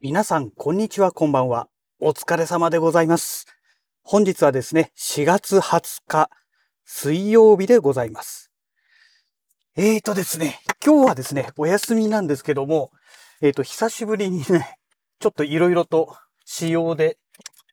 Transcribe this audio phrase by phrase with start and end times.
[0.00, 1.68] 皆さん、こんにちは、こんばんは。
[1.98, 3.46] お疲れ様でございます。
[4.04, 6.30] 本日はですね、4月20日、
[6.84, 8.52] 水曜日でございます。
[9.76, 12.92] えーとですね、今日はですね、お休みなんですけども、
[13.40, 14.78] えーと、久しぶりにね、
[15.18, 17.18] ちょっといろいろと仕様で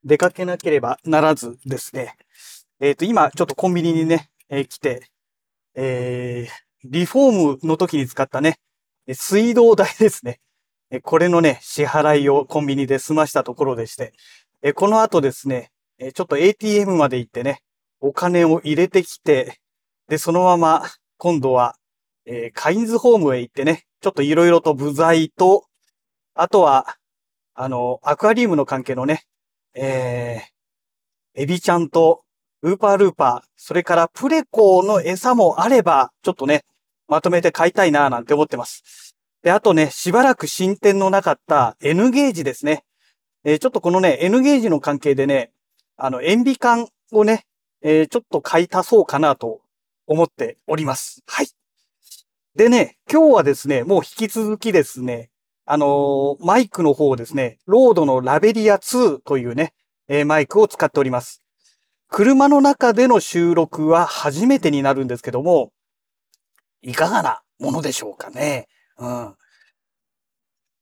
[0.04, 2.16] 出かけなければならずですね、
[2.80, 5.12] えーと、今、ちょっとコンビニにね、えー来て、
[5.76, 6.52] えー、
[6.86, 8.58] リフォームの時に使ったね、
[9.14, 10.40] 水道代ですね。
[10.92, 14.14] えこれのね、支払いをコンビニで済ましたところでして、
[14.62, 17.62] えこの後ですね、えちょっと ATM まで行ってね、
[18.00, 19.60] お金を入れてきて、
[20.08, 20.84] で、そのまま、
[21.18, 21.76] 今度は、
[22.26, 25.66] えーカインズホームへ行ってね、ちょっといろいろと部材と、
[26.36, 26.96] あとは、
[27.56, 29.24] あの、アクアリウムの関係のね、
[29.74, 32.24] えー、エビちゃんと、
[32.62, 36.64] ウーパールーパー、それからプレコの餌もあれば、ちょっとね、
[37.08, 39.15] まとめて買いたいなぁなんて思ってます。
[39.46, 42.84] で、あとね、しばらく進展のなかった N ゲージですね。
[43.44, 45.52] えーちょっとこのね、N ゲージの関係でね、
[45.98, 47.46] あの、塩ビ管をね、
[47.84, 49.62] えーちょっと買い足そうかなと
[50.08, 51.22] 思っております。
[51.28, 51.48] はい。
[52.56, 55.30] でね、今日はですね、もう引き続きですね、
[55.68, 59.76] あのーマイクの方ですね、ロードのラベリア2というね、
[60.08, 61.44] えーマイクを使っております。
[62.10, 65.72] 車の中での収録は初めてになるんですけども、
[66.82, 68.68] いかがなものでしょうかね。
[68.98, 69.36] うん。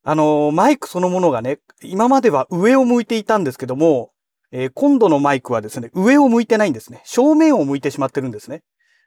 [0.05, 4.11] あのマイクそのものがね、今までは上を向いていたんですけども、
[4.51, 7.01] えー今度のマイクはですね、上を向いてないんですね。
[7.05, 8.63] 正面を向いてしまってるんですね。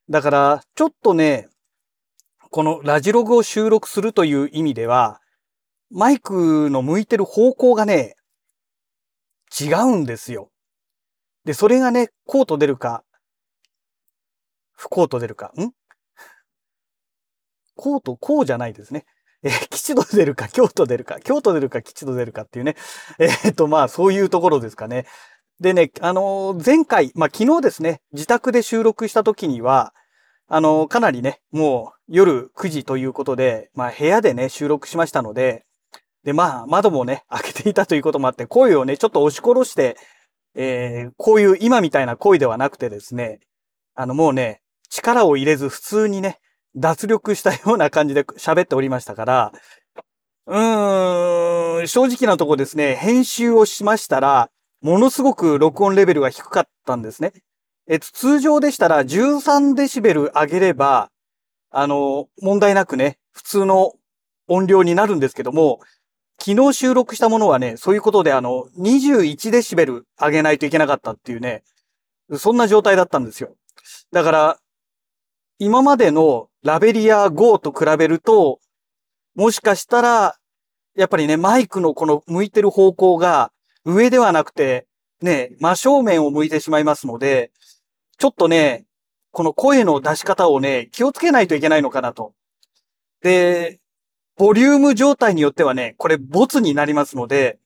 [0.09, 1.49] だから、ちょっとね、
[2.51, 5.21] このラジログを収録するという意味では、
[5.91, 8.17] マイクの向いてる方向がね、
[9.61, 10.51] 違うんですよ。
[11.45, 13.05] で、それがね、こうと出るか、
[14.73, 15.71] 不幸と出るか、ん？
[17.77, 19.05] こうとこうじゃないですね。
[19.47, 22.75] えー吉と出るか、京と出るか、京と出るか、吉と出るかっていうね。
[23.21, 25.07] えーっと、まあ、そういうところですかね。
[25.61, 29.95] でね、あのー前回、まあ、昨日ですね、自宅で収録した時には、
[30.49, 35.65] あのーかなりね、もう夜9時ということで、まあ、部屋でね、収録しましたので、
[36.25, 39.97] で、まあ、窓もね、開けていたということもあって、声をね、ちょっと押し殺して、
[40.57, 43.39] えーこういう今みたいな声ではなくてですね、
[43.95, 46.41] あの、もうね、力を入れず普通にね、
[46.77, 49.53] 脱力したような感じで喋っておりましたから、
[50.47, 54.51] うーん、正直なとこですね、編集をしましたら、
[54.83, 57.33] ものすごく録音レベルが低かったんですね。
[57.89, 61.11] えっと、通常でしたら13デシベル上げれば、
[61.71, 63.95] あの、問題なくね、普通の
[64.49, 65.81] 音量になるんですけども、
[66.39, 71.65] 昨日収録したものはね、そういうことであの、21デシベル上げないといけなかったっていうね、
[72.37, 73.55] そんな状態だったんですよ。
[74.13, 74.59] だから、
[75.59, 78.61] 今までのラベリア GO と比べると、
[79.35, 80.37] もしかしたら、
[80.95, 83.53] やっぱりね、マイクのこの向いてる方向が
[83.85, 84.87] 上ではなくて、
[85.23, 87.53] ね、真正面を向いてしまいますので、
[88.19, 88.85] ちょっとね、
[89.31, 92.35] この声の出し方をね、気をつけないといけないのかなと。
[93.23, 93.81] で、
[94.37, 97.59] ボリューム状態によってはね、これボツになりますので、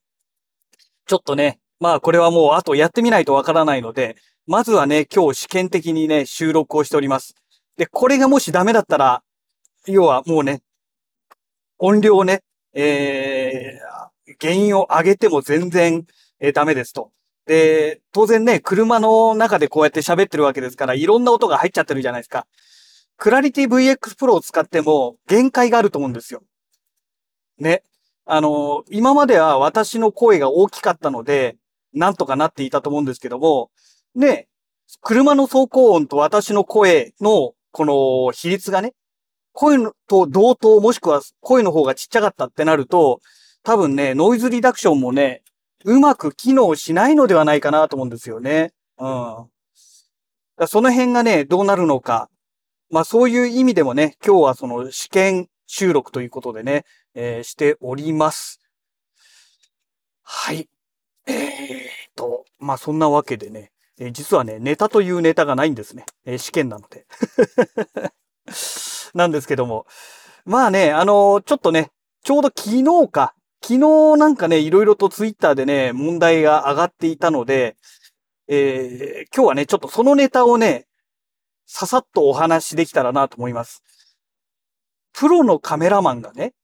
[1.06, 7.34] ちょっとね、まあこれはもうあとやってみないとわからないので、まずはね、今日試験的にね、収録をしております。
[7.76, 9.22] で、これがもしダメだったら、
[9.86, 10.62] 要はもうね、
[11.78, 12.42] 音量をね、
[12.74, 16.06] えー、原因を上げても全然、
[16.40, 17.10] えーダメですと。
[17.46, 22.46] で、当然ね、車の中でこうやって喋ってるわけですから、いろんな音が入っちゃってるじゃないですか。
[23.16, 26.42] クラリティ VX Pro を使っても限界があると思うんですよ。
[27.58, 27.82] ね。
[28.24, 31.56] あの、今までは私の声が大きかったので、
[31.92, 33.70] なんとかなっていたと思うんですけども、
[34.14, 34.48] ね、
[35.00, 38.94] 車の走行音と私の声のこの比率がね、
[39.52, 43.20] 声のと同等もしくは声の方がちっちゃかったってなると、
[43.62, 45.42] 多分ね、ノイズリダクションもね、
[45.84, 48.72] うまく機能しないのではないかなと思うんですよね。
[48.98, 49.46] うん。
[50.56, 52.28] だその辺がね、どうなるのか。
[52.90, 56.84] まあそういう意味でもね、今日はその試験収録ということでね、
[57.14, 58.60] えーしております。
[60.22, 60.68] はい。
[61.26, 61.36] えー
[62.14, 66.06] と、まあそんなわけでね、え実はね、ネタというネタがないんですね。
[66.24, 67.06] え試験なので。
[69.14, 69.86] なんですけども。
[70.46, 71.92] まあね、あのちょっとね、
[72.24, 73.78] ちょうど昨日か、昨日
[74.16, 77.76] なんかね、いろいろとツイッターでね、問題が上がっていたので、
[78.48, 80.86] えー今日はね、ちょっとそのネタをね、
[81.66, 83.82] ささっとお話しできたらなと思います。
[85.12, 86.54] プロのカメラマンがね、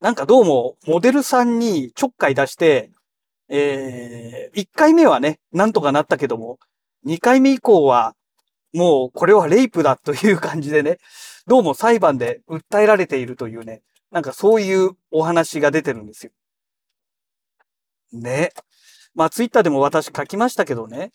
[0.00, 2.92] なんかどうもモデルさんにちょっかい出して、
[3.50, 6.58] えー、1回目はね、なんとかなったけども、
[7.04, 8.14] 2回目以降は、
[8.72, 10.98] もうこれはレイプだという感じでね、
[11.48, 13.82] どうも裁判で訴えられているというね、
[14.12, 16.32] なんかそういうお話が出てるんですよ。
[18.12, 18.52] ね。
[19.14, 21.10] まあツイッターでも私書きましたけどね。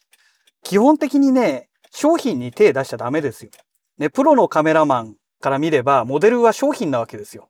[0.61, 3.51] 基本的にね、商品に手出しちゃダメですよ。
[3.97, 7.49] ね、プロのカメラマンから見れば、モデルは商品なわけですよ。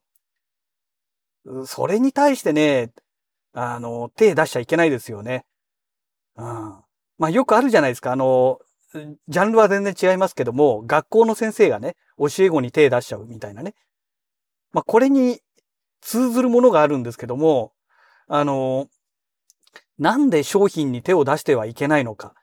[1.65, 2.91] それに対してね、
[3.57, 5.45] あの、手出しちゃいけないですよね。
[6.35, 6.45] うん。
[7.17, 8.11] まあよくあるじゃないですか。
[8.11, 8.59] あの、
[9.27, 13.73] ジャンルは全然違いますけども、学校の先生がね、教え子に手出しちゃうみたいなね。
[14.73, 15.39] まあこれに
[16.01, 17.71] 通ずるものがあるんですけども、
[18.27, 18.87] あの、
[19.97, 22.33] なんで商品に手を出してはいけないのか。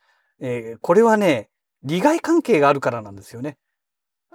[0.41, 1.50] えー、これはね、
[1.85, 3.58] 利害関係があるからなんですよね。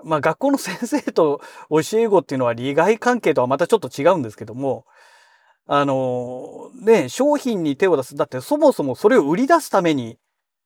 [0.04, 1.42] まあ学校の先生と
[1.72, 4.86] 教え子っていうのは利害関係とはまたちょっと違うんですけども、
[5.68, 8.16] あの、ね、商品に手を出す。
[8.16, 10.18] だってそもそもそれを売り出すために、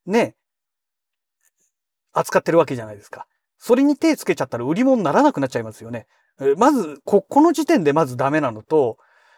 [0.05, 0.35] ね、
[2.13, 3.25] 扱ってるわけじゃないですか。
[3.57, 6.07] それに手つけちゃったら売り物にならなくなっちゃいますよね。
[6.57, 8.97] まず、こ、この時点でまずダメなのと、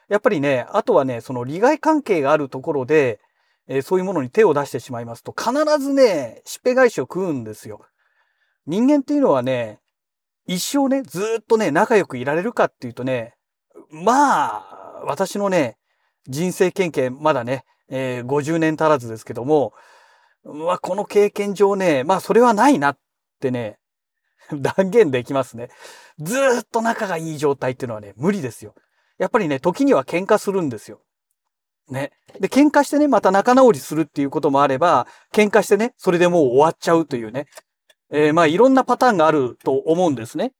[0.09, 3.19] やっぱりね、あとはね、その利害関係があるところで、
[3.67, 7.81] えー、そういうものに手を出してしまいますと、必ずね、しっぺ返しを食うんですよ。
[8.65, 9.79] 人間っていうのはね、
[10.45, 13.35] 一生ね、ずっとね、仲良くいられるかっていうとね、
[13.89, 15.77] まあ、私のね、
[16.27, 19.73] 人生経験、まだね、えー、50年足らずですけども、
[20.43, 22.97] まあ、この経験上ね、まあ、それはないなっ
[23.39, 23.77] てね、
[24.51, 25.69] 断言できますね。
[26.19, 28.75] ずっと仲がいい状態っていうのはね、無理ですよ。
[29.17, 31.01] やっぱりね、時には喧嘩するんですよ。
[31.89, 32.11] ね。
[32.39, 37.47] で、喧嘩してね、また仲直りするっていうこともあれば、喧嘩してね、それでもう終わっちゃうというね。
[38.11, 40.53] えー、まあ、いろんなパターンがあると思うんですね。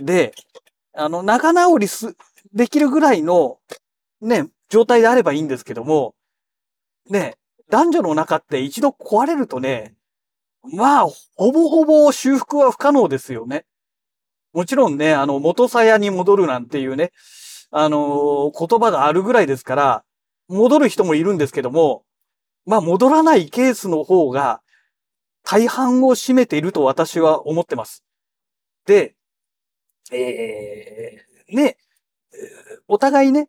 [0.00, 0.32] で、
[0.94, 2.16] あの、仲直りす、
[2.52, 3.58] できるぐらいの、
[4.20, 6.14] ね、状態であればいいんですけども、
[7.08, 7.36] ね、
[7.70, 9.94] 男女の中って一度壊れるとね、
[10.62, 11.06] まあ、
[11.36, 13.64] ほぼほぼ修復は不可能ですよね。
[14.52, 17.12] もちろんね、あの、元さやに戻るなんていうね、
[17.70, 20.04] あのー、言葉があるぐらいですから、
[20.48, 22.04] 戻る人もいるんですけども、
[22.66, 24.60] まあ、戻らないケースの方が
[25.44, 28.04] 大半を占めていると私は思ってます。
[28.86, 29.14] で、
[30.12, 31.76] えー、ね、
[32.88, 33.48] お互いね、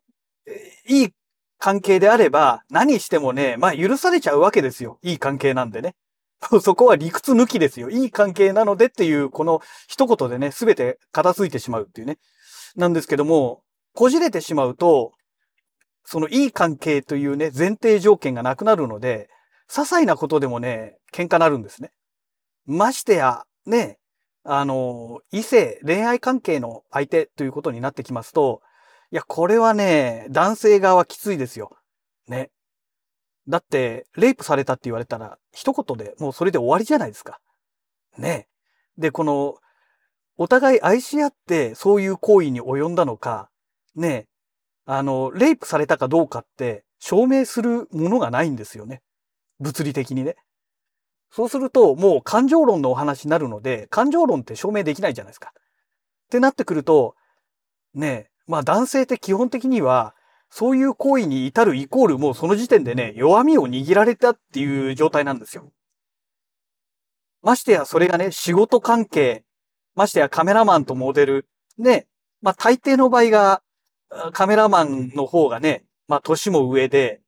[0.88, 1.10] いい
[1.57, 5.00] 関係であれば何してもね、まあ許されちゃうわけですよ。
[5.01, 5.95] いい関係なんでね。
[6.62, 7.89] そこは理屈抜きですよ。
[7.89, 12.18] いい関係なのでっていう、この一言でね、すべて片付いてしまうっていうね。
[12.75, 13.62] なんですけども、
[13.94, 15.12] こじれてしまうと、
[16.04, 19.30] そのいい関係というね、前提条件がなくなるので、
[19.69, 21.92] 些細なことでもね、喧嘩なるんですね。
[22.66, 24.00] ましてや、ね、
[24.44, 28.62] あの、異性、恋愛関係の相手ということになってきますと、
[29.11, 31.71] いや、これはね、男性側はきついですよ。
[32.27, 32.49] ね。
[33.47, 37.39] だって、レイプされたって言われたら、一言でもうそれで終わりじゃないですか。
[38.17, 38.47] ね。
[38.97, 39.55] で、この、
[40.37, 43.49] お互い愛し合ってそういう行為に及んだのか、
[43.95, 44.27] ね、
[44.85, 49.01] あの、レイプされたかどうかって証明するものがないんですよね。
[49.59, 50.35] 物理的にね。
[51.31, 55.53] そうすると、もう感情論のお話になるので、感情論って証明できないじゃないですか。
[55.53, 57.15] ってなってくると、
[57.93, 60.15] ね、まあ男性って基本的には、
[60.49, 65.71] そういう行為に至るイコールもうその時点でね、弱みを握られたっていう状態なんですよ。
[67.41, 69.43] ましてやそれがね、仕事関係、
[69.95, 71.47] ましてやカメラマンとモデル、
[71.77, 72.07] ね、
[72.41, 73.61] まあ大抵の場合が、
[74.33, 77.21] カメラマンの方がね、まあ年も上で、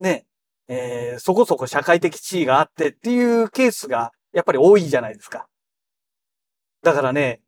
[0.00, 0.26] ね、
[0.68, 5.46] えー、そこそこ社会的地位があってっていうケースがやっぱり多いじゃないですか。
[6.82, 7.40] だからね、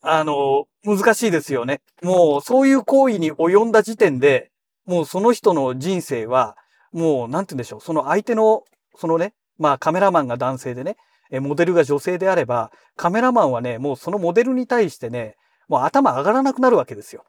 [0.00, 1.80] あの、難しいですよね。
[2.02, 4.50] もうそういう行為に及んだ時点で、
[4.86, 6.56] もうその人の人生は、
[6.92, 7.80] もう、なんて言うんでしょう。
[7.80, 8.64] その相手の、
[8.96, 10.96] そのね、まあカメラマンが男性でね、
[11.30, 15.36] モデルが女性であれば、カメラマンはね、もうそのモデルに対してね、
[15.68, 17.24] もう頭上がらなくなるわけですよ。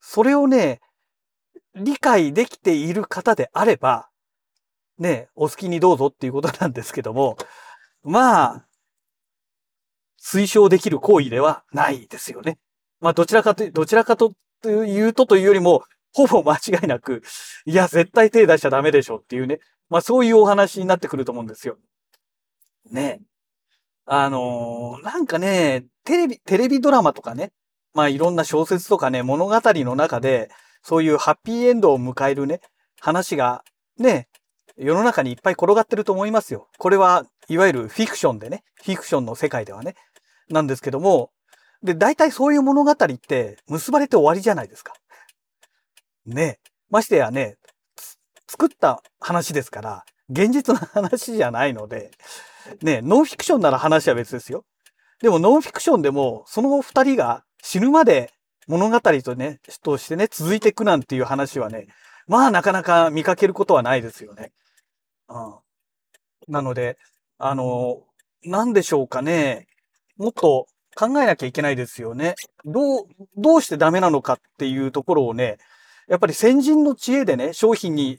[0.00, 0.80] それをね、
[1.74, 4.08] 理解できている方であれば、
[4.98, 7.38] ね、お好きにどうぞっていうことなんですけども、
[8.02, 8.66] まあ、
[10.20, 12.58] 推奨できる行為ではないですよね。
[13.00, 14.32] まあ、どちらかと、どちらかと
[14.64, 17.22] いうとというよりも、ほぼ間違いなく、
[17.66, 19.60] いや、絶対手出しちゃダメでしょっていうね。
[19.88, 21.76] まあ、そういうお話になってくると思うんですよ。
[22.90, 23.20] ね。
[24.06, 27.52] あのー、なんかね、テレビ、テレビドラマとかね、
[27.94, 30.50] まあいろんな小説とかね、物語の中で、
[30.82, 32.60] そういうハッピーエンドを迎えるね、
[33.00, 33.64] 話が
[33.98, 34.28] ね、
[34.78, 36.68] 世の中にいっぱい転がってると思いますよ。
[36.78, 39.94] これはいわゆるフィクションでね、フィクションの世界ではね、
[40.50, 41.30] なんですけども、
[41.82, 44.94] で、大体そういう物語って結ばれて終わりじゃないですか。
[46.26, 46.58] ね。
[46.90, 47.56] ましてやね、
[48.48, 52.10] 作った話ですから、現実の話じゃないので、
[52.82, 54.64] ね、ノンフィクションなら話は別ですよ。
[55.20, 58.32] でもノンフィクションでも、その二人が死ぬまで
[58.66, 61.86] 物語とね、としてね、続いていくなんていう話はね、
[62.26, 64.52] まあなかなか見かけることはないですよね。
[65.28, 65.54] うん。
[66.48, 66.98] なので、
[67.38, 68.02] あの、
[68.44, 69.67] なんでしょうかね。
[70.18, 72.34] もっと考えなきゃいけないですよね。
[72.64, 73.06] どう、
[73.36, 75.58] どうしてダメなのかっていうところをね、
[76.08, 78.18] やっぱり先人の知恵でね、商品に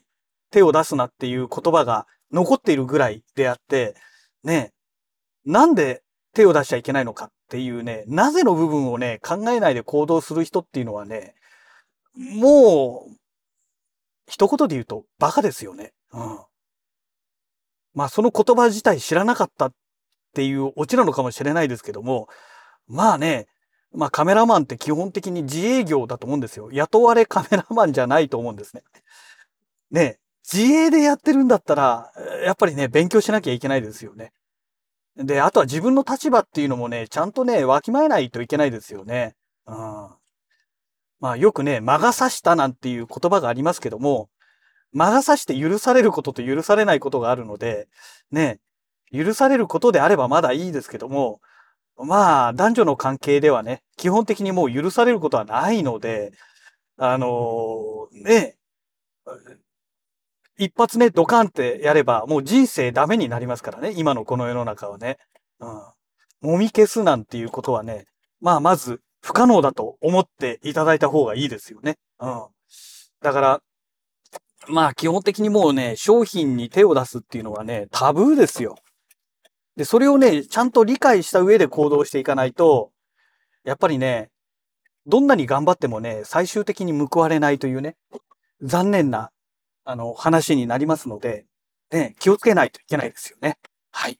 [0.51, 3.95] 手を出すなっていう言葉が残っているぐらいであって、
[4.43, 4.71] ね、
[5.45, 6.01] なんで
[6.33, 11.35] 手を出しちゃいけないのかっていうね、なぜの部分をね、考えないで行動する人っていうのはね、
[12.15, 13.15] もう、
[14.27, 15.91] 一言で言うとバカですよね。
[16.13, 16.39] うん。
[17.93, 19.71] まあその言葉自体知らなかった
[20.29, 22.27] っていうオチなのかもしれないですけども、
[22.87, 23.47] まあね、
[23.93, 26.69] まあカメラマンって基本的に自営業だと思うんですよ。
[26.71, 28.83] 雇われカメラマンじゃないと思うんですね。
[29.91, 30.19] ね、
[30.51, 32.11] 自営でやってるんだったら、
[32.43, 34.31] やっぱりね、勉強しなきゃいけないですよね。
[35.15, 39.35] で、あとは自分の立場っていうのもね、ちゃんとね、わきまえないといけないですよね。
[39.65, 40.09] うん。
[41.19, 44.29] まあよくね、魔が差したなんていう言葉がありますけども、
[44.91, 47.87] 魔が差して許されることと許されないことがあるので、
[48.31, 48.59] ね、
[49.13, 51.39] 許されることであればまだいいですけども、
[51.97, 56.31] まあ、男女の関係ではね、基本的にもう許されることはないので、
[56.97, 58.55] あのー、ね、
[60.57, 65.17] 一発ね、ドカンってやれば、もう人生ダメになりますからね、今のこの世の中はね。
[65.59, 66.55] うん。
[66.55, 68.05] 揉み消すなんていうことはね、
[68.41, 71.97] まあ、まず、不可能だと思っていただいた方がいいですよね。
[72.19, 72.47] うん。
[73.21, 73.61] だから、
[74.67, 78.75] まあ、基本的にもうね、商品に手を出すっていうのはね、タブーですよ。
[79.79, 82.91] で、それをね、ちゃんと理解した上で行動していかないと、
[83.63, 84.29] やっぱりね、
[85.07, 87.95] どんなに頑張ってもね、最終的に報われないというね、
[88.61, 89.31] 残念な、
[89.85, 91.45] あの、話になりますので、
[91.93, 93.57] ね、気をつけないといけないですよね。
[93.93, 94.19] はい。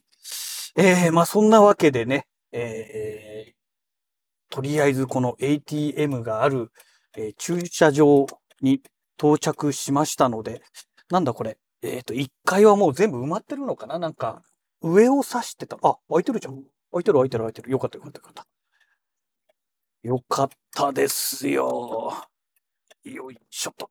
[0.78, 6.72] えー、まあそんなわけでね、えー、とりあえずこの ATM がある、
[7.18, 8.28] えー、駐車場
[8.62, 8.82] に
[9.18, 10.62] 到着しましたので、
[11.10, 11.58] なんだこれ。
[11.82, 14.00] えっ、ー、と、1階はもう全部埋まってるのかな？
[14.00, 14.42] なんか、
[14.82, 15.78] 上を指してた。
[15.82, 16.64] あ、開いてるじゃん。
[16.92, 17.72] 開いてる開いてる開いてる。
[17.72, 18.48] よかったよかったよかった。
[20.02, 22.14] よかったですよ。
[23.04, 23.90] よいしょと。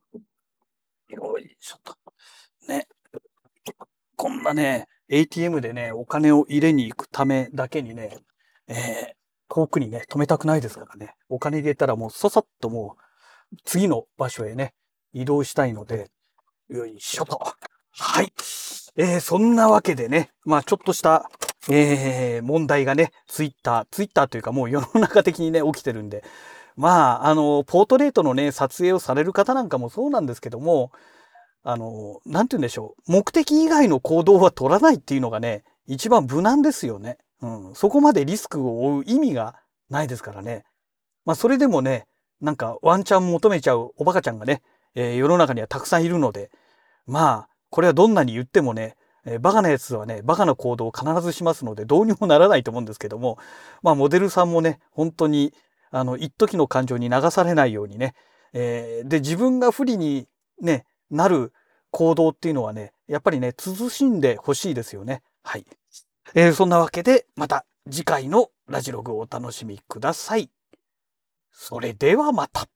[1.10, 1.96] よいしょと。
[2.66, 2.88] ね。
[4.16, 8.18] こんなね、ATM でね、お金を入れに行くためだけにね、
[8.66, 11.14] えー、遠くにね、止めたくないですからね。
[11.28, 12.96] お金入れたらもうささっとも
[13.52, 14.74] う、次の場所へね、
[15.12, 16.10] 移動したいので、
[16.68, 17.40] よいしょと。
[17.90, 18.32] はい。
[19.00, 21.30] えー、そんなわけでね、まあちょっとした、
[21.70, 26.24] えー、問題がね、ツイッター、ツイッターというかもう世の中的にね、起きてるんで、
[26.76, 30.90] まあ、あの、ポートレートのね、撮影をされる方なんかもそうなんですけども、
[31.62, 33.12] あの、なんて言うんでしょう。
[33.12, 37.18] 目的以外の行動は取らないっていうのがね、一番無難ですよね。
[37.40, 37.74] うん。
[37.74, 39.56] そこまでリスクを負う意味が
[39.90, 40.64] ないですからね。
[41.24, 42.06] まあ、それでもね、
[42.40, 44.62] なんかワンチャン求めちゃうおバカちゃんがね、
[44.94, 46.50] えー、世の中にはたくさんいるので、
[47.06, 53.38] まあ、これはどんなに言ってもね、え、バカなやつはね、バカな行動を必ずしますので、どうにもならないと思うんですけども、
[53.82, 55.52] まあ、モデルさんもね、本当に、
[55.90, 58.14] あの、一時の感情に流されないようにね、
[58.52, 60.28] えー、で、自分が不利に
[60.60, 61.52] ね、なる
[61.90, 65.22] 行動っていうのはね、やっぱりね、慎んでほしいですよね。
[65.42, 65.64] はい。
[66.34, 70.50] えー、そんなわけで、また次回のラジログをお楽しみください。
[71.50, 72.68] それではまた。